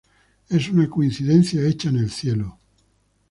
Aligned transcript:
Es 0.49 0.67
una 0.69 0.89
coincidencia 0.89 1.61
hecha 1.61 1.89
en 1.89 1.97
el 1.97 2.09
cielo. 2.09 2.57